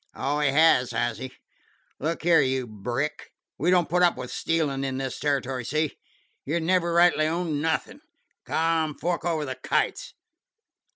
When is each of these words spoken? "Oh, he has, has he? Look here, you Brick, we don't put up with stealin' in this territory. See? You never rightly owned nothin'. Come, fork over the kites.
"Oh, 0.15 0.39
he 0.39 0.49
has, 0.49 0.89
has 0.93 1.19
he? 1.19 1.31
Look 1.99 2.23
here, 2.23 2.41
you 2.41 2.65
Brick, 2.65 3.29
we 3.59 3.69
don't 3.69 3.87
put 3.87 4.01
up 4.01 4.17
with 4.17 4.31
stealin' 4.31 4.83
in 4.83 4.97
this 4.97 5.19
territory. 5.19 5.63
See? 5.63 5.95
You 6.43 6.59
never 6.59 6.91
rightly 6.91 7.27
owned 7.27 7.61
nothin'. 7.61 8.01
Come, 8.43 8.95
fork 8.97 9.23
over 9.25 9.45
the 9.45 9.59
kites. 9.61 10.15